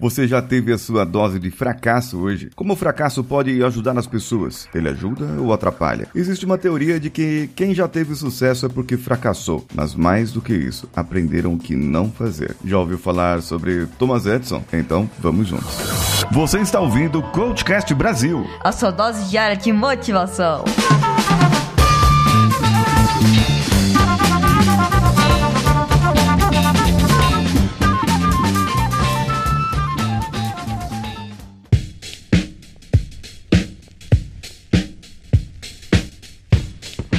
[0.00, 2.50] Você já teve a sua dose de fracasso hoje?
[2.54, 4.68] Como o fracasso pode ajudar as pessoas?
[4.72, 6.06] Ele ajuda ou atrapalha?
[6.14, 10.40] Existe uma teoria de que quem já teve sucesso é porque fracassou, mas mais do
[10.40, 12.54] que isso, aprenderam o que não fazer.
[12.64, 14.62] Já ouviu falar sobre Thomas Edison?
[14.72, 15.66] Então, vamos juntos.
[16.30, 18.46] Você está ouvindo o Coachcast Brasil.
[18.60, 20.64] A sua dose diária de motivação.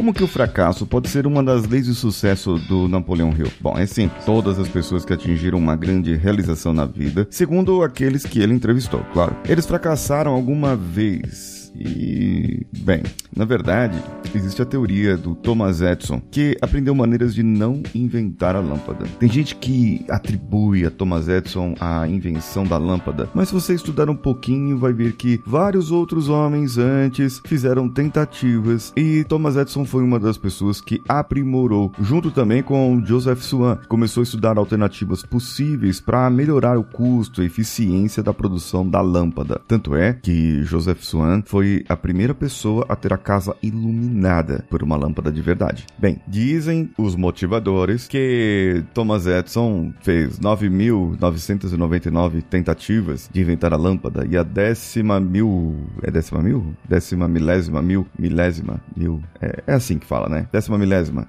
[0.00, 3.52] Como que o fracasso pode ser uma das leis de sucesso do Napoleão Hill?
[3.60, 8.24] Bom, é sim, todas as pessoas que atingiram uma grande realização na vida, segundo aqueles
[8.24, 9.36] que ele entrevistou, claro.
[9.46, 13.02] Eles fracassaram alguma vez e, bem,
[13.34, 13.98] na verdade,
[14.34, 19.06] existe a teoria do Thomas Edison, que aprendeu maneiras de não inventar a lâmpada.
[19.18, 24.10] Tem gente que atribui a Thomas Edison a invenção da lâmpada, mas se você estudar
[24.10, 30.02] um pouquinho, vai ver que vários outros homens antes fizeram tentativas e Thomas Edison foi
[30.02, 35.22] uma das pessoas que aprimorou, junto também com Joseph Swan, que começou a estudar alternativas
[35.22, 39.60] possíveis para melhorar o custo e eficiência da produção da lâmpada.
[39.66, 44.64] Tanto é que Joseph Swan foi foi a primeira pessoa a ter a casa iluminada
[44.70, 45.84] por uma lâmpada de verdade.
[45.98, 54.38] Bem, dizem os motivadores que Thomas Edison fez 9.999 tentativas de inventar a lâmpada e
[54.38, 55.76] a décima mil.
[56.02, 56.74] É décima mil?
[56.88, 58.06] Décima milésima mil?
[58.18, 59.22] Milésima mil.
[59.38, 60.48] É, é assim que fala, né?
[60.50, 61.28] Décima milésima.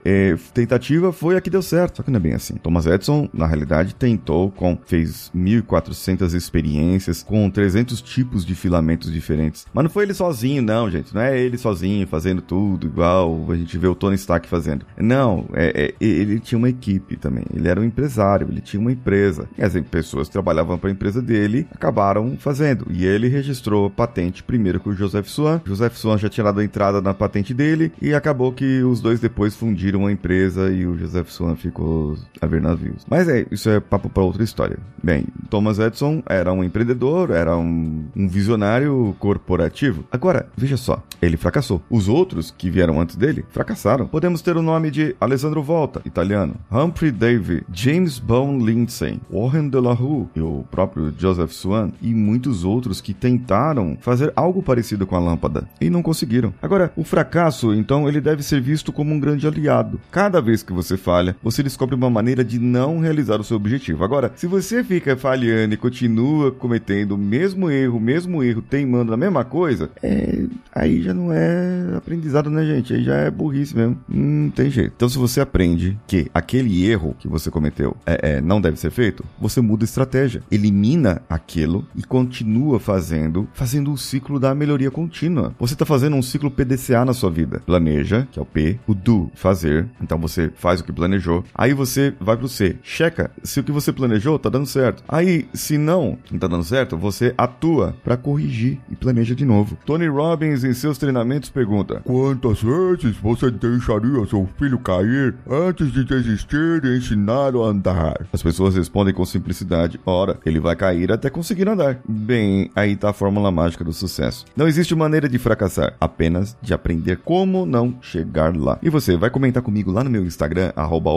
[0.54, 2.56] Tentativa foi a que deu certo, só que não é bem assim.
[2.56, 4.78] Thomas Edison, na realidade, tentou com.
[4.86, 9.66] fez 1.400 experiências com 300 tipos de filamentos diferentes.
[9.74, 11.16] Mas não foi ele sozinho, não, gente.
[11.16, 14.86] Não é ele sozinho fazendo tudo igual a gente vê o Tony Stark fazendo.
[14.96, 17.44] Não, é, é, ele tinha uma equipe também.
[17.52, 19.50] Ele era um empresário, ele tinha uma empresa.
[19.58, 22.86] E as pessoas que trabalhavam para a empresa dele acabaram fazendo.
[22.92, 25.60] E ele registrou a patente primeiro com o Joseph Swan.
[25.66, 29.20] Joseph Swan já tinha dado a entrada na patente dele e acabou que os dois
[29.20, 33.08] depois fundiram a empresa e o Joseph Swan ficou a ver navios.
[33.10, 34.78] Mas é, isso é papo para outra história.
[35.04, 40.06] Bem, Thomas Edison era um empreendedor, era um, um visionário corporativo.
[40.12, 41.82] Agora, veja só, ele fracassou.
[41.90, 44.08] Os outros que vieram antes dele fracassaram.
[44.08, 49.80] Podemos ter o nome de Alessandro Volta, italiano, Humphrey Davy, James Bone Lindsay, Warren de
[49.80, 55.08] la Rue e o próprio Joseph Swan e muitos outros que tentaram fazer algo parecido
[55.08, 56.54] com a lâmpada e não conseguiram.
[56.62, 60.00] Agora, o fracasso, então, ele deve ser visto como um grande aliado.
[60.12, 64.04] Cada vez que você falha, você descobre uma maneira de não realizar o seu objetivo.
[64.04, 69.12] Agora, se você fica falhando e continua cometendo o mesmo erro, o mesmo erro, teimando
[69.12, 72.94] na mesma coisa, é, aí já não é aprendizado, né, gente?
[72.94, 73.97] Aí já é burrice mesmo.
[74.07, 74.94] Não tem jeito.
[74.95, 78.91] Então, se você aprende que aquele erro que você cometeu é, é, não deve ser
[78.91, 80.41] feito, você muda a estratégia.
[80.51, 85.53] Elimina aquilo e continua fazendo, fazendo o ciclo da melhoria contínua.
[85.59, 87.62] Você está fazendo um ciclo PDCA na sua vida.
[87.66, 89.88] Planeja, que é o P, o do, fazer.
[90.01, 91.44] Então você faz o que planejou.
[91.53, 92.78] Aí você vai pro C.
[92.83, 95.03] Checa se o que você planejou tá dando certo.
[95.07, 99.78] Aí, se não, não tá dando certo, você atua para corrigir e planeja de novo.
[99.91, 106.06] Tony Robbins, em seus treinamentos, pergunta: Quantas vezes você deixaria seu filho cair antes de
[106.06, 108.25] desistir e ensiná-lo a andar?
[108.31, 112.00] As pessoas respondem com simplicidade: Ora, ele vai cair até conseguir andar.
[112.07, 114.46] Bem, aí tá a fórmula mágica do sucesso.
[114.56, 118.80] Não existe maneira de fracassar, apenas de aprender como não chegar lá.
[118.81, 121.12] E você vai comentar comigo lá no meu Instagram, arroba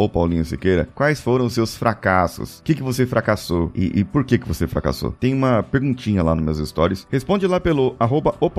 [0.44, 2.58] Siqueira, quais foram os seus fracassos?
[2.58, 5.12] O que, que você fracassou e, e por que, que você fracassou?
[5.12, 7.06] Tem uma perguntinha lá nos meus stories.
[7.08, 8.34] Responde lá pelo arroba